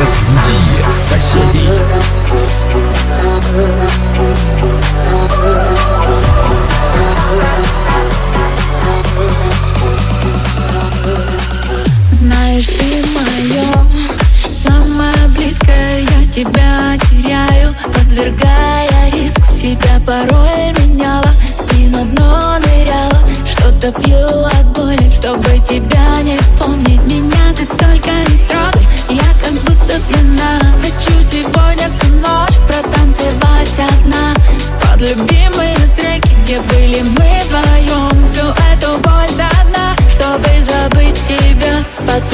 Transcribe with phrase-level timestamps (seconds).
[0.00, 2.47] разбуди соседей.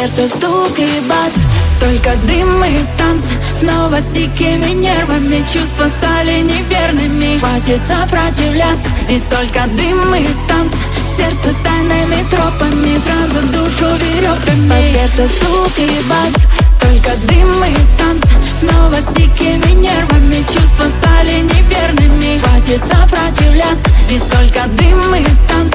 [0.00, 1.34] сердце стук и бас.
[1.78, 5.40] Только дым и танц Снова с дикими нервами.
[5.40, 7.38] Чувства стали неверными.
[7.38, 8.88] Хватит сопротивляться.
[9.04, 10.72] Здесь только дым и танц.
[11.16, 16.34] Сердце тайными тропами Сразу душу веревками Под сердце стук и бас.
[16.80, 18.24] Только дым и танц.
[18.58, 20.36] Снова с дикими нервами.
[20.52, 22.38] Чувства стали неверными.
[22.38, 23.90] Хватит сопротивляться.
[24.06, 25.74] Здесь только дым и танц.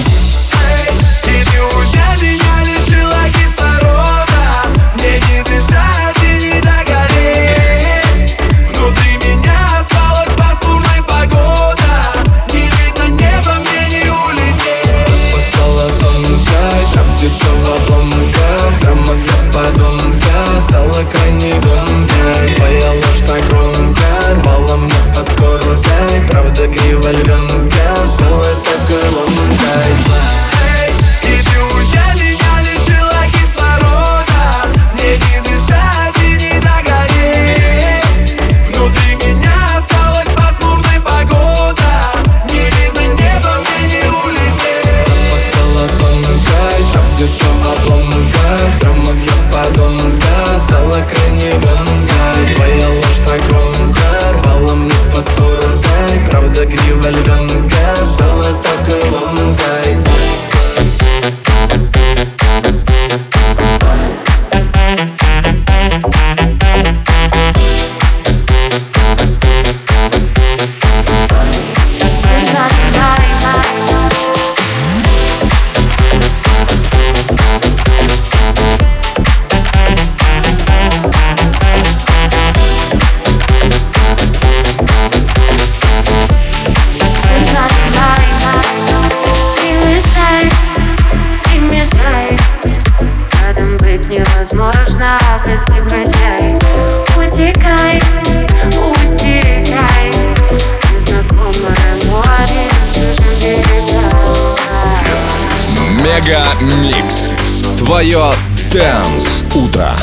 [108.01, 108.33] твое
[108.71, 109.95] Дэнс Утро.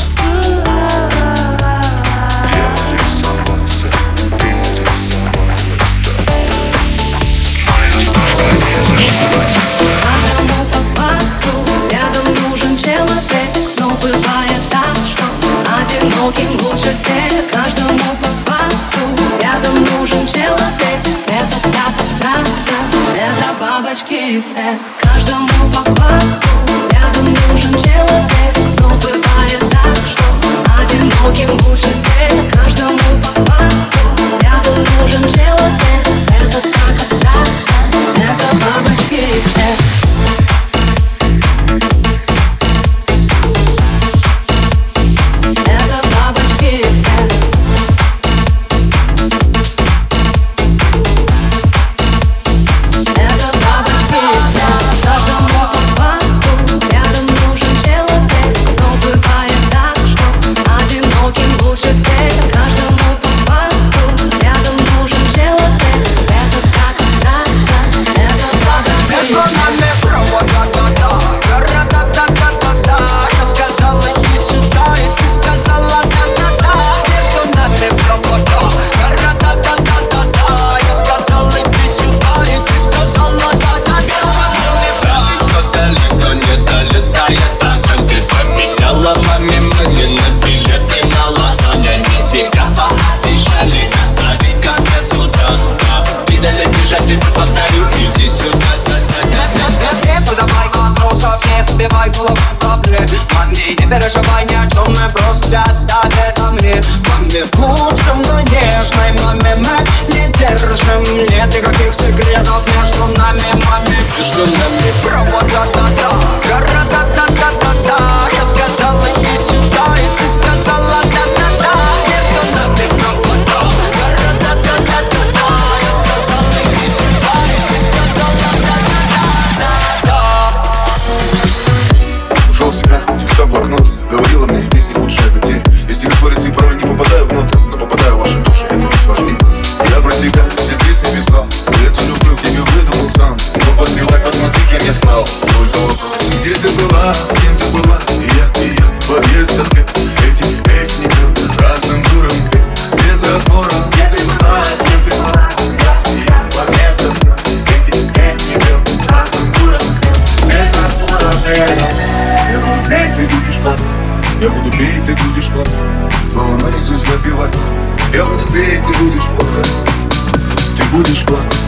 [170.77, 171.59] Ты будешь плакать,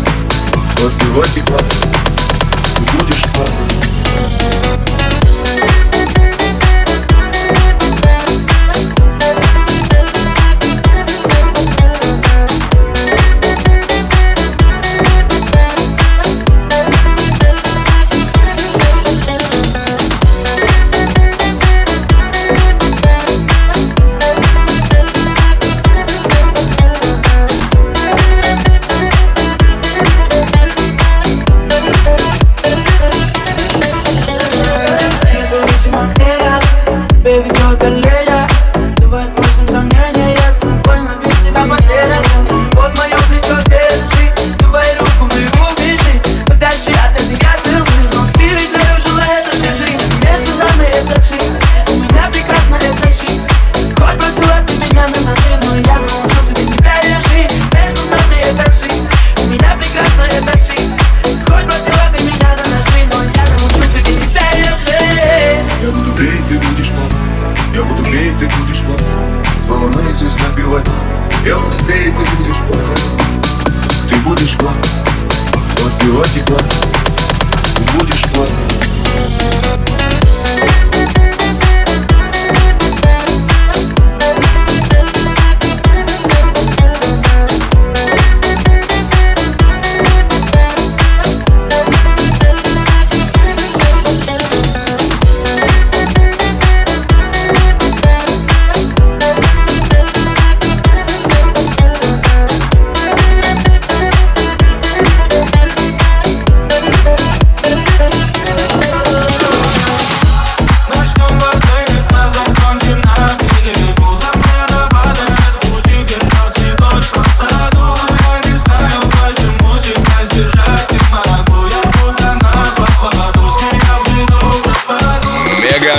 [0.78, 1.86] отбивать и плакать.
[2.76, 3.91] Ты будешь плакать.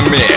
[0.00, 0.31] Mega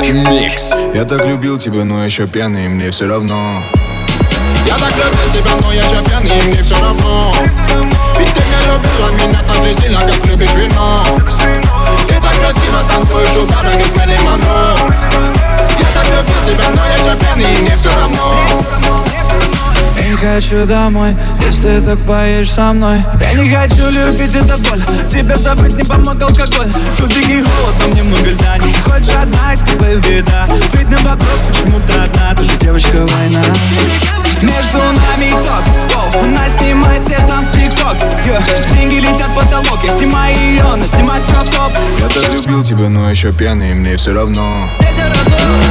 [0.00, 0.74] Микс.
[0.94, 3.62] Я так любил тебя, но еще пьяный, мне все равно.
[4.66, 7.34] Я так любил тебя, но я еще пьяный, мне все равно.
[8.18, 10.98] Ведь ты не любила, меня так же сильно, как любишь вино.
[12.08, 14.91] Ты так красиво танцуешь у бара, как Мерлин Монро
[20.34, 23.04] хочу домой, если ты так поешь со мной.
[23.20, 24.82] Я не хочу любить, это боль.
[25.08, 26.72] Тебя забыть не помог алкоголь.
[26.96, 28.56] Тут беги холодно, мне много льда.
[28.64, 30.48] Не хочешь одна, с тобой беда.
[30.74, 32.34] Ведь на вопрос, почему ты одна?
[32.34, 33.44] Ты же девочка война.
[34.40, 37.96] Между нами ток, воу, Она снимает тебе там стикок
[38.72, 39.78] Деньги летят в потолок.
[39.84, 43.96] Я снимаю ее, она снимает кроп Я так любил тебя, но еще пьяный, и мне
[43.96, 44.42] все равно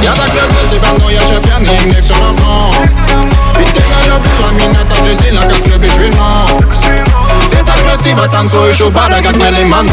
[0.02, 2.74] Я так люблю тебя, но я же пьяный, и мне все равно
[3.56, 6.40] Ведь ты не любила меня так же сильно, как любишь вино
[7.50, 9.92] Ты так красиво танцуешь у бара, как Мэрилин Монро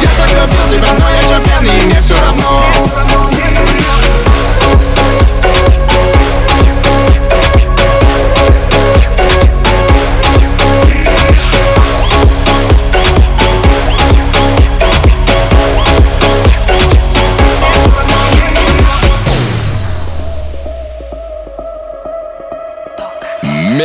[0.00, 3.27] Я так люблю тебя, но я же пьяный, и мне все равно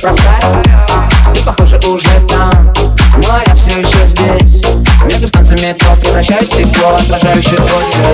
[0.00, 0.40] простая.
[1.34, 2.72] Ты, похоже, уже там
[3.16, 4.64] Но я все еще здесь.
[5.04, 8.07] Между станциями метро превращаюсь в стекло Отражающее осень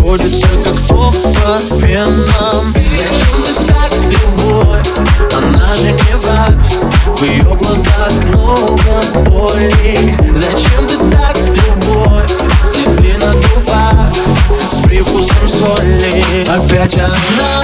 [0.00, 4.88] сходится, как по венам Зачем ты так, любовь?
[5.36, 6.58] Она же не враг
[7.16, 12.30] В ее глазах много боли Зачем ты так, любовь?
[12.64, 14.12] Следы на губах
[14.72, 17.62] С привкусом соли Опять она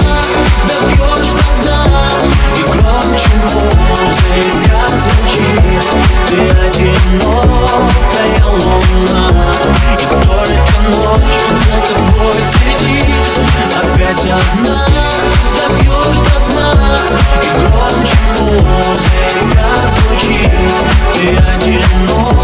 [0.67, 5.83] Добьешь до дна Громче музыка звучит
[6.27, 9.25] Ты одинокая луна
[9.91, 13.05] И только ночь за тобой следит
[13.81, 14.77] Опять одна
[15.57, 16.69] добьешь до дна
[17.55, 20.51] громче музыка звучит
[21.15, 22.36] Ты одинокая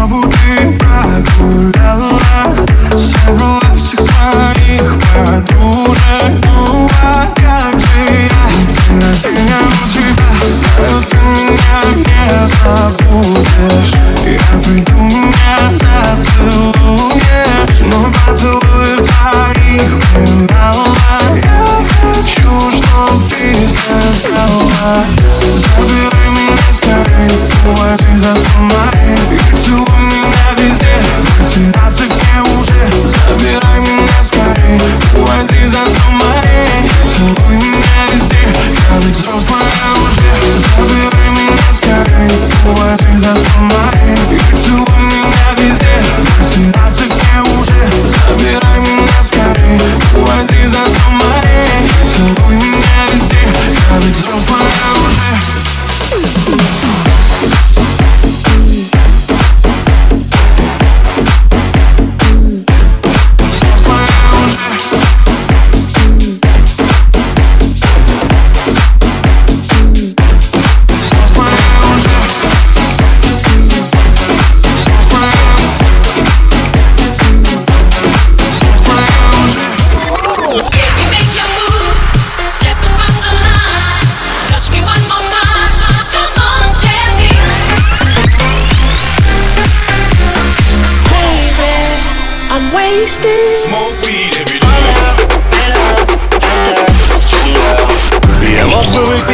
[0.00, 0.39] Mahmoud